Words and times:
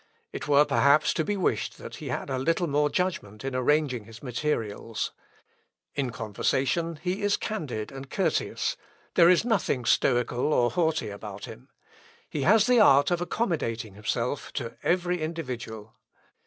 It 0.33 0.47
were 0.47 0.65
perhaps 0.65 1.13
to 1.13 1.23
be 1.23 1.37
wished 1.37 1.77
that 1.77 1.97
he 1.97 2.07
had 2.09 2.31
a 2.31 2.39
little 2.39 2.65
more 2.65 2.89
judgment 2.89 3.45
in 3.45 3.55
arranging 3.55 4.05
his 4.05 4.23
materials. 4.23 5.11
In 5.93 6.09
conversation 6.09 6.95
he 6.99 7.21
is 7.21 7.37
candid 7.37 7.91
and 7.91 8.09
courteous; 8.09 8.77
there 9.13 9.29
is 9.29 9.45
nothing 9.45 9.85
stoical 9.85 10.55
or 10.55 10.71
haughty 10.71 11.11
about 11.11 11.45
him; 11.45 11.69
he 12.27 12.41
has 12.41 12.65
the 12.65 12.79
art 12.79 13.11
of 13.11 13.21
accommodating 13.21 13.93
himself 13.93 14.51
to 14.53 14.75
every 14.81 15.21
individual. 15.21 15.93